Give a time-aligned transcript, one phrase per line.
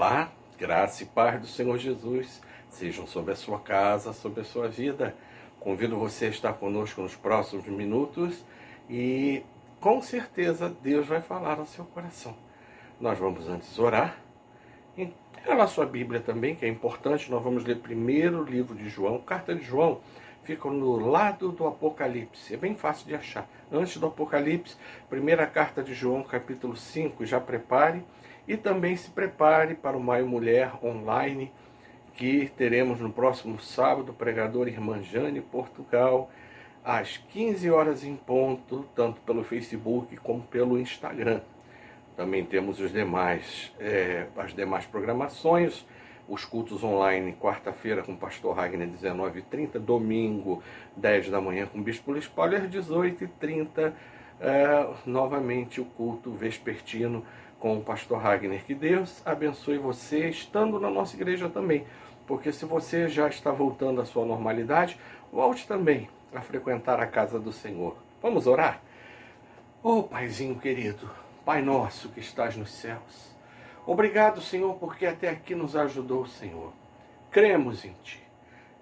[0.00, 4.68] Olá, graça e paz do Senhor Jesus sejam sobre a sua casa, sobre a sua
[4.68, 5.12] vida.
[5.58, 8.44] Convido você a estar conosco nos próximos minutos
[8.88, 9.42] e
[9.80, 12.32] com certeza Deus vai falar ao seu coração.
[13.00, 14.16] Nós vamos antes orar.
[15.44, 17.28] Pega a sua Bíblia também, que é importante.
[17.28, 20.00] Nós vamos ler primeiro o livro de João, carta de João,
[20.44, 22.54] fica no lado do Apocalipse.
[22.54, 23.50] É bem fácil de achar.
[23.72, 24.76] Antes do Apocalipse,
[25.10, 27.26] primeira carta de João, capítulo 5.
[27.26, 28.04] Já prepare
[28.48, 31.52] e também se prepare para o Maio Mulher online
[32.14, 36.28] que teremos no próximo sábado, pregador Irmã Jane, Portugal,
[36.82, 41.42] às 15 horas em ponto, tanto pelo Facebook como pelo Instagram.
[42.16, 45.86] Também temos os demais, é, as demais programações,
[46.28, 50.60] os cultos online, quarta-feira com o pastor Ragnar, 19h30, domingo,
[50.96, 53.92] 10 da manhã com o Bispo Spoiler, 18h30,
[54.40, 57.24] é, novamente o culto vespertino
[57.58, 58.64] com o pastor Ragnar.
[58.64, 61.86] Que Deus abençoe você estando na nossa igreja também.
[62.26, 64.98] Porque se você já está voltando à sua normalidade,
[65.32, 67.96] volte também a frequentar a casa do Senhor.
[68.22, 68.80] Vamos orar?
[69.82, 71.08] Ô oh, Paizinho querido,
[71.44, 73.34] Pai nosso que estás nos céus,
[73.86, 76.72] obrigado, Senhor, porque até aqui nos ajudou Senhor.
[77.30, 78.27] Cremos em Ti.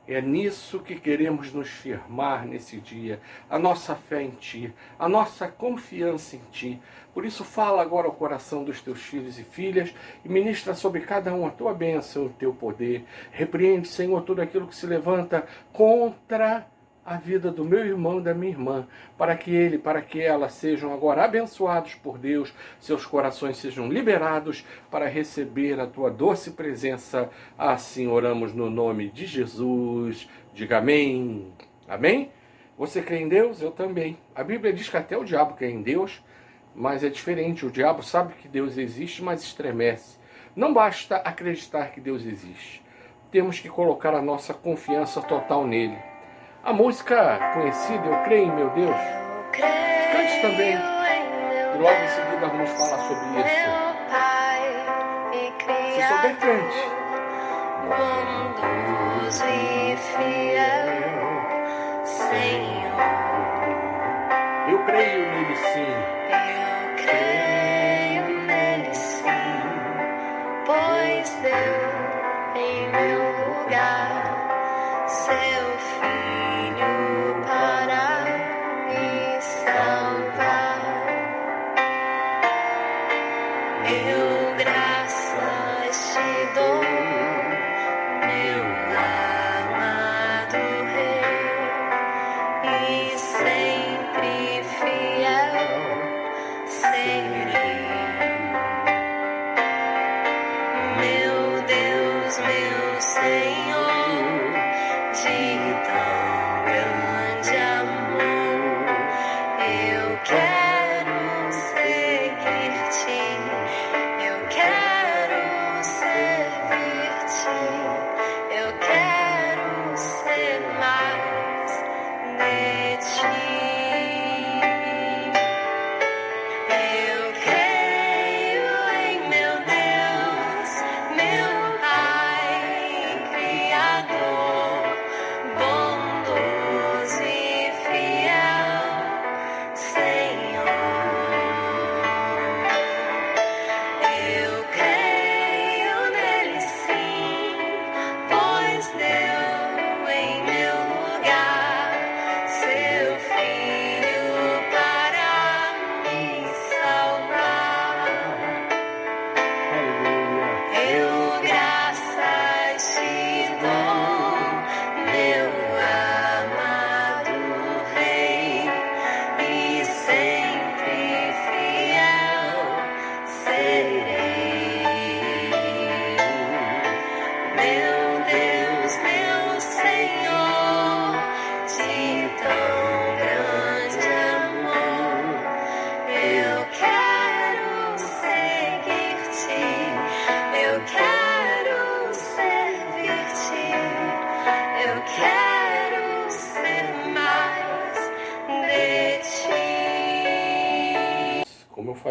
[0.08, 5.48] É nisso que queremos nos firmar nesse dia, a nossa fé em Ti, a nossa
[5.48, 6.80] confiança em Ti.
[7.12, 9.92] Por isso, fala agora ao coração dos teus filhos e filhas
[10.24, 13.04] e ministra sobre cada um a tua bênção, o teu poder.
[13.32, 16.66] Repreende, Senhor, tudo aquilo que se levanta contra
[17.06, 20.48] a vida do meu irmão e da minha irmã, para que ele, para que ela
[20.48, 27.30] sejam agora abençoados por Deus, seus corações sejam liberados para receber a tua doce presença.
[27.56, 30.28] Assim oramos no nome de Jesus.
[30.52, 31.52] Diga amém.
[31.86, 32.32] Amém?
[32.76, 33.62] Você crê em Deus?
[33.62, 34.18] Eu também.
[34.34, 36.20] A Bíblia diz que até o diabo crê em Deus,
[36.74, 37.64] mas é diferente.
[37.64, 40.18] O diabo sabe que Deus existe, mas estremece.
[40.56, 42.82] Não basta acreditar que Deus existe.
[43.30, 46.15] Temos que colocar a nossa confiança total nele.
[46.66, 48.96] A música conhecida, Eu Creio em Meu Deus,
[49.52, 50.72] cante também.
[50.72, 53.48] E logo em seguida vamos falar sobre isso.
[55.94, 56.82] Se souber, cante.
[57.86, 61.38] Bondoso e fiel,
[62.04, 62.96] Senhor.
[64.68, 66.65] Eu creio nele sim.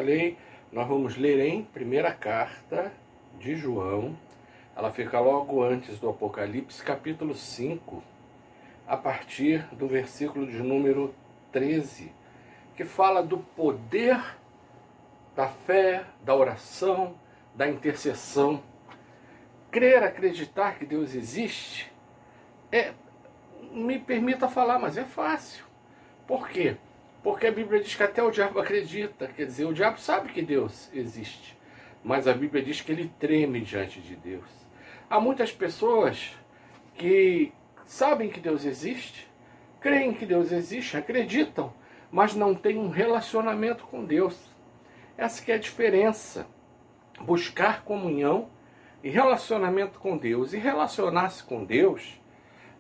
[0.05, 0.37] Falei,
[0.71, 2.93] nós vamos ler em primeira carta
[3.39, 4.15] de João.
[4.75, 8.03] Ela fica logo antes do Apocalipse, capítulo 5,
[8.87, 11.11] a partir do versículo de número
[11.51, 12.11] 13,
[12.75, 14.21] que fala do poder
[15.35, 17.15] da fé, da oração,
[17.55, 18.61] da intercessão
[19.71, 21.91] crer, acreditar que Deus existe,
[22.71, 22.93] é,
[23.71, 25.65] me permita falar, mas é fácil.
[26.27, 26.77] Por quê?
[27.25, 30.43] Porque a Bíblia diz que até o diabo acredita, quer dizer, o diabo sabe que
[30.43, 31.57] Deus existe,
[32.03, 34.45] mas a Bíblia diz que ele treme diante de Deus.
[35.09, 36.37] Há muitas pessoas
[36.93, 37.51] que
[37.83, 39.27] sabem que Deus existe,
[39.79, 41.73] creem que Deus existe, acreditam,
[42.11, 44.39] mas não têm um relacionamento com Deus.
[45.17, 46.45] Essa que é a diferença.
[47.19, 48.51] Buscar comunhão
[49.03, 50.53] e relacionamento com Deus.
[50.53, 52.21] E relacionar-se com Deus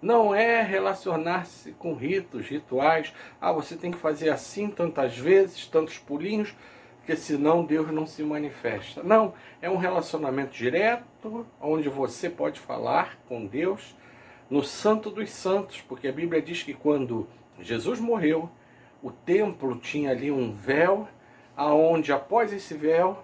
[0.01, 3.13] não é relacionar-se com ritos, rituais.
[3.39, 6.55] Ah, você tem que fazer assim tantas vezes, tantos pulinhos,
[6.97, 9.03] porque senão Deus não se manifesta.
[9.03, 13.95] Não, é um relacionamento direto, onde você pode falar com Deus
[14.49, 17.27] no Santo dos Santos, porque a Bíblia diz que quando
[17.59, 18.49] Jesus morreu,
[19.01, 21.07] o templo tinha ali um véu,
[21.55, 23.23] aonde após esse véu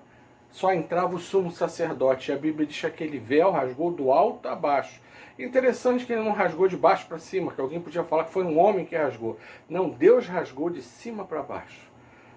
[0.51, 2.29] só entrava o sumo sacerdote.
[2.29, 5.01] E a Bíblia diz que aquele véu rasgou do alto a baixo.
[5.43, 8.43] Interessante que ele não rasgou de baixo para cima, que alguém podia falar que foi
[8.43, 9.39] um homem que rasgou.
[9.67, 11.89] Não, Deus rasgou de cima para baixo.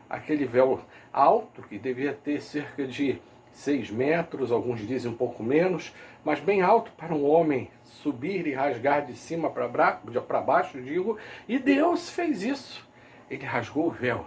[0.08, 0.80] Aquele véu
[1.12, 3.20] alto, que devia ter cerca de
[3.52, 8.52] 6 metros, alguns dizem um pouco menos, mas bem alto para um homem subir e
[8.52, 12.88] rasgar de cima para baixo, digo, e Deus fez isso.
[13.30, 14.26] Ele rasgou o véu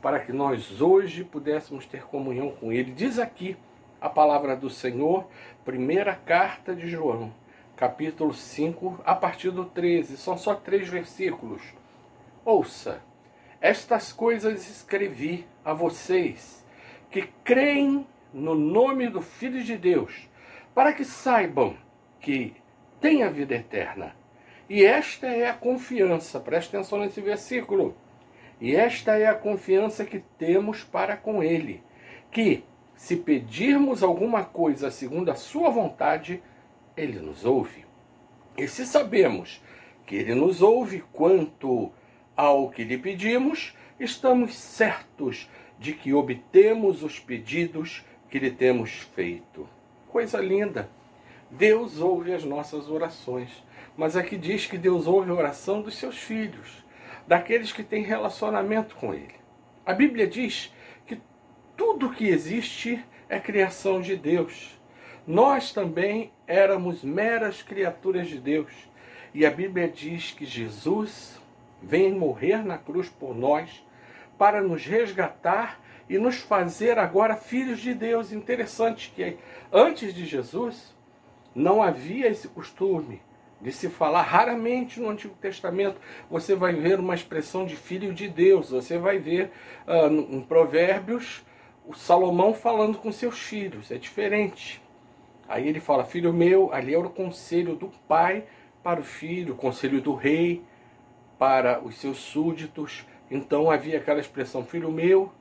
[0.00, 2.92] para que nós hoje pudéssemos ter comunhão com Ele.
[2.92, 3.56] Diz aqui
[4.00, 5.26] a palavra do Senhor,
[5.64, 7.32] primeira carta de João,
[7.78, 10.16] capítulo 5, a partir do 13.
[10.16, 11.62] São só três versículos.
[12.44, 13.00] Ouça,
[13.60, 16.66] estas coisas escrevi a vocês
[17.08, 18.04] que creem
[18.34, 20.28] no nome do Filho de Deus,
[20.74, 21.76] para que saibam
[22.20, 22.54] que
[23.00, 24.14] têm a vida eterna.
[24.68, 27.96] E esta é a confiança, preste atenção nesse versículo
[28.60, 31.82] e esta é a confiança que temos para com Ele,
[32.30, 32.64] que,
[32.94, 36.42] se pedirmos alguma coisa segundo a Sua vontade,
[36.98, 37.86] Ele nos ouve.
[38.56, 39.62] E se sabemos
[40.04, 41.92] que Ele nos ouve quanto
[42.36, 45.48] ao que lhe pedimos, estamos certos
[45.78, 49.68] de que obtemos os pedidos que lhe temos feito.
[50.08, 50.90] Coisa linda!
[51.50, 53.64] Deus ouve as nossas orações,
[53.96, 56.84] mas aqui diz que Deus ouve a oração dos seus filhos
[57.26, 59.34] daqueles que têm relacionamento com Ele.
[59.84, 60.72] A Bíblia diz
[61.06, 61.20] que
[61.76, 64.77] tudo que existe é criação de Deus.
[65.28, 68.72] Nós também éramos meras criaturas de Deus.
[69.34, 71.38] E a Bíblia diz que Jesus
[71.82, 73.84] vem morrer na cruz por nós
[74.38, 75.78] para nos resgatar
[76.08, 78.32] e nos fazer agora filhos de Deus.
[78.32, 79.36] Interessante que
[79.70, 80.96] antes de Jesus
[81.54, 83.20] não havia esse costume
[83.60, 86.00] de se falar raramente no Antigo Testamento.
[86.30, 88.70] Você vai ver uma expressão de filho de Deus.
[88.70, 89.50] Você vai ver
[89.86, 91.44] uh, em Provérbios
[91.84, 93.90] o Salomão falando com seus filhos.
[93.90, 94.87] É diferente.
[95.48, 98.44] Aí ele fala: Filho meu, ali era o conselho do pai
[98.82, 100.62] para o filho, o conselho do rei
[101.38, 103.06] para os seus súditos.
[103.30, 105.32] Então havia aquela expressão: Filho meu,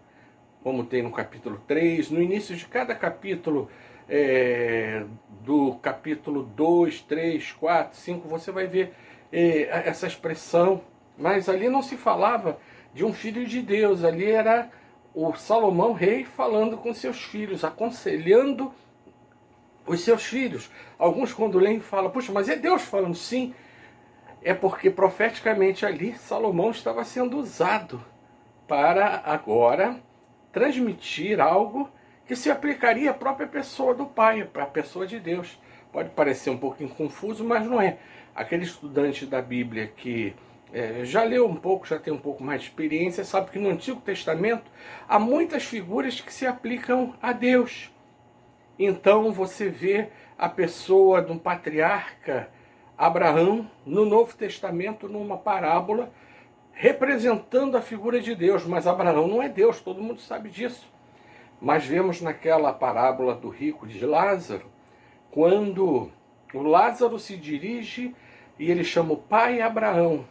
[0.63, 2.09] como tem no capítulo 3.
[2.09, 3.69] No início de cada capítulo
[4.07, 5.03] é,
[5.41, 8.93] do capítulo 2, 3, 4, 5, você vai ver
[9.31, 10.81] é, essa expressão.
[11.17, 12.59] Mas ali não se falava
[12.93, 14.69] de um filho de Deus, ali era
[15.13, 18.71] o Salomão rei falando com seus filhos, aconselhando
[19.87, 20.69] os seus filhos.
[20.99, 23.55] Alguns quando leem falam, puxa, mas é Deus falando sim.
[24.43, 28.03] É porque profeticamente ali Salomão estava sendo usado
[28.67, 29.99] para agora
[30.51, 31.89] transmitir algo
[32.25, 35.59] que se aplicaria à própria pessoa do Pai, à pessoa de Deus.
[35.91, 37.97] Pode parecer um pouquinho confuso, mas não é.
[38.35, 40.35] Aquele estudante da Bíblia que
[40.73, 43.69] é, já leu um pouco, já tem um pouco mais de experiência, sabe que no
[43.69, 44.69] Antigo Testamento
[45.07, 47.89] há muitas figuras que se aplicam a Deus.
[48.79, 52.49] Então você vê a pessoa um patriarca
[52.97, 56.11] Abraão no Novo Testamento numa parábola
[56.73, 60.87] representando a figura de Deus, mas Abraão não é Deus, todo mundo sabe disso.
[61.59, 64.67] Mas vemos naquela parábola do rico de Lázaro,
[65.31, 66.11] quando
[66.53, 68.15] o Lázaro se dirige
[68.59, 70.23] e ele chama o pai Abraão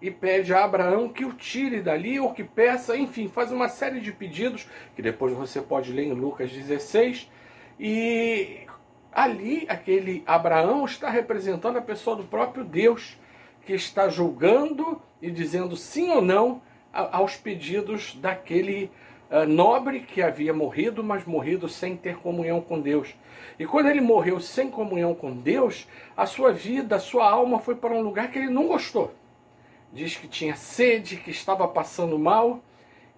[0.00, 4.00] e pede a Abraão que o tire dali ou que peça, enfim, faz uma série
[4.00, 7.30] de pedidos que depois você pode ler em Lucas 16.
[7.78, 8.66] E
[9.12, 13.16] ali aquele Abraão está representando a pessoa do próprio Deus
[13.64, 18.90] que está julgando e dizendo sim ou não aos pedidos daquele
[19.30, 23.14] uh, nobre que havia morrido, mas morrido sem ter comunhão com Deus.
[23.58, 27.74] E quando ele morreu sem comunhão com Deus, a sua vida, a sua alma foi
[27.74, 29.14] para um lugar que ele não gostou.
[29.92, 32.60] Diz que tinha sede, que estava passando mal,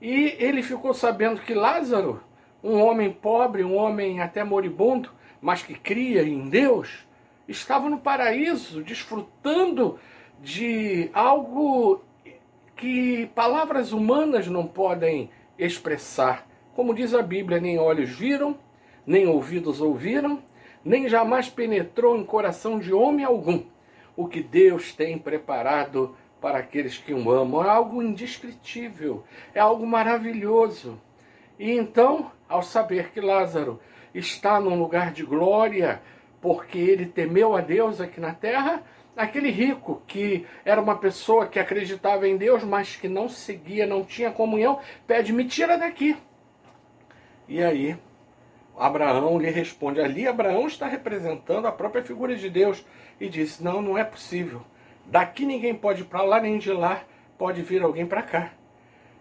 [0.00, 2.22] e ele ficou sabendo que Lázaro,
[2.62, 7.06] um homem pobre, um homem até moribundo, mas que cria em Deus,
[7.48, 9.98] estava no paraíso, desfrutando
[10.40, 12.02] de algo
[12.76, 16.46] que palavras humanas não podem expressar.
[16.74, 18.56] Como diz a Bíblia, nem olhos viram,
[19.06, 20.42] nem ouvidos ouviram,
[20.84, 23.62] nem jamais penetrou em coração de homem algum
[24.16, 27.64] o que Deus tem preparado para aqueles que o amam.
[27.64, 29.24] É algo indescritível,
[29.54, 31.00] é algo maravilhoso.
[31.58, 33.80] E então, ao saber que Lázaro
[34.12, 36.02] está num lugar de glória,
[36.40, 38.82] porque ele temeu a Deus aqui na terra,
[39.16, 44.04] aquele rico que era uma pessoa que acreditava em Deus, mas que não seguia, não
[44.04, 46.16] tinha comunhão, pede: me tira daqui.
[47.48, 47.96] E aí,
[48.76, 52.84] Abraão lhe responde: ali Abraão está representando a própria figura de Deus
[53.20, 54.62] e diz: não, não é possível.
[55.06, 57.04] Daqui ninguém pode ir para lá, nem de lá
[57.38, 58.52] pode vir alguém para cá.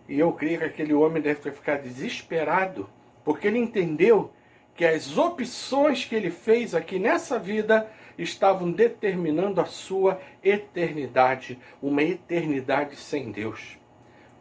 [0.07, 2.89] E eu creio que aquele homem deve ter ficado desesperado,
[3.29, 4.31] porque ele entendeu
[4.73, 12.01] que as opções que ele fez aqui nessa vida estavam determinando a sua eternidade, uma
[12.01, 13.77] eternidade sem Deus.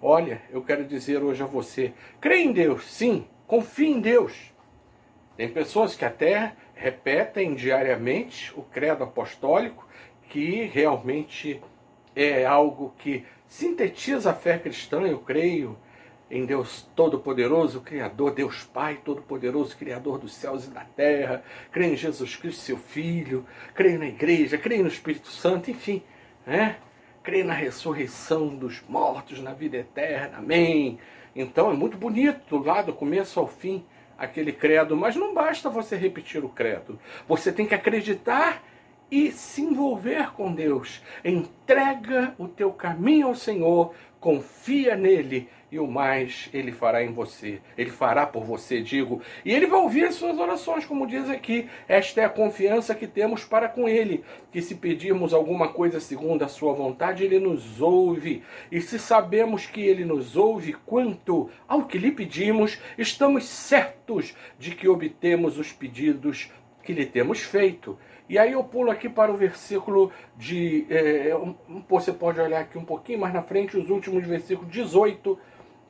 [0.00, 4.54] Olha, eu quero dizer hoje a você: crê em Deus, sim, confie em Deus.
[5.36, 9.86] Tem pessoas que até repetem diariamente o credo apostólico,
[10.30, 11.60] que realmente
[12.16, 15.76] é algo que sintetiza a fé cristã, eu creio
[16.30, 21.42] em Deus Todo-Poderoso, Criador, Deus Pai Todo-Poderoso, Criador dos céus e da terra,
[21.72, 26.02] creio em Jesus Cristo, seu Filho, creio na igreja, creio no Espírito Santo, enfim,
[26.46, 26.76] né?
[27.22, 30.98] creio na ressurreição dos mortos, na vida eterna, amém.
[31.34, 33.84] Então é muito bonito, lá do começo ao fim,
[34.16, 38.62] aquele credo, mas não basta você repetir o credo, você tem que acreditar
[39.10, 41.02] e se envolver com Deus.
[41.24, 47.60] Entrega o teu caminho ao Senhor, confia nele e o mais ele fará em você.
[47.76, 49.20] Ele fará por você, digo.
[49.44, 51.68] E ele vai ouvir as suas orações, como diz aqui.
[51.86, 56.42] Esta é a confiança que temos para com ele, que se pedirmos alguma coisa segundo
[56.42, 58.42] a sua vontade, ele nos ouve.
[58.72, 64.74] E se sabemos que ele nos ouve quanto ao que lhe pedimos, estamos certos de
[64.74, 66.50] que obtemos os pedidos
[66.82, 67.98] que lhe temos feito.
[68.28, 70.86] E aí eu pulo aqui para o versículo de.
[70.90, 71.32] É,
[71.88, 75.38] você pode olhar aqui um pouquinho mais na frente, os últimos versículos 18.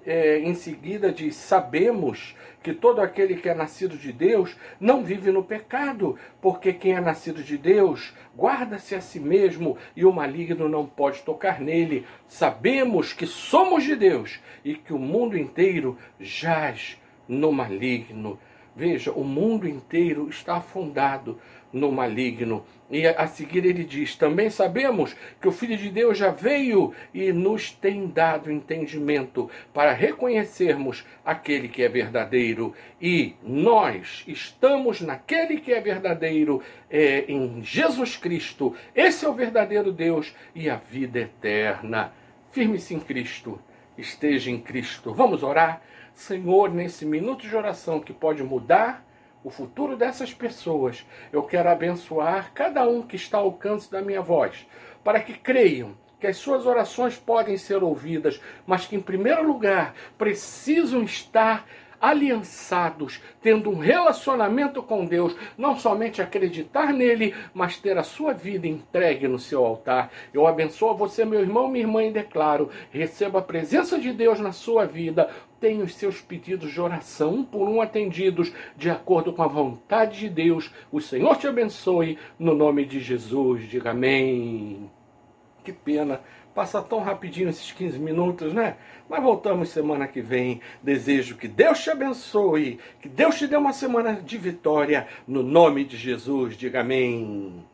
[0.07, 5.33] É, em seguida diz: Sabemos que todo aquele que é nascido de Deus não vive
[5.33, 10.68] no pecado, porque quem é nascido de Deus guarda-se a si mesmo e o maligno
[10.68, 12.07] não pode tocar nele.
[12.28, 18.38] Sabemos que somos de Deus e que o mundo inteiro jaz no maligno.
[18.78, 21.37] Veja, o mundo inteiro está afundado
[21.73, 22.64] no maligno.
[22.88, 27.32] E a seguir ele diz: Também sabemos que o Filho de Deus já veio e
[27.32, 32.73] nos tem dado entendimento para reconhecermos aquele que é verdadeiro.
[33.02, 38.76] E nós estamos naquele que é verdadeiro, é, em Jesus Cristo.
[38.94, 42.12] Esse é o verdadeiro Deus e a vida eterna.
[42.52, 43.61] Firme-se em Cristo,
[43.99, 45.12] esteja em Cristo.
[45.12, 45.83] Vamos orar?
[46.14, 49.05] Senhor, nesse minuto de oração que pode mudar
[49.45, 54.21] o futuro dessas pessoas, eu quero abençoar cada um que está ao alcance da minha
[54.21, 54.67] voz,
[55.05, 59.95] para que creiam que as suas orações podem ser ouvidas, mas que, em primeiro lugar,
[60.17, 61.64] precisam estar
[62.00, 68.67] aliançados, tendo um relacionamento com Deus, não somente acreditar nele, mas ter a sua vida
[68.67, 70.11] entregue no seu altar.
[70.33, 74.52] Eu abençoo você, meu irmão, minha irmã, e declaro: receba a presença de Deus na
[74.52, 75.28] sua vida,
[75.61, 80.21] tenha os seus pedidos de oração um por um atendidos, de acordo com a vontade
[80.21, 80.73] de Deus.
[80.90, 83.69] O Senhor te abençoe, no nome de Jesus.
[83.69, 84.90] Diga amém.
[85.64, 86.21] Que pena
[86.55, 88.76] Passa tão rapidinho esses 15 minutos, né?
[89.09, 90.61] Mas voltamos semana que vem.
[90.83, 95.07] Desejo que Deus te abençoe, que Deus te dê uma semana de vitória.
[95.26, 97.64] No nome de Jesus, diga amém.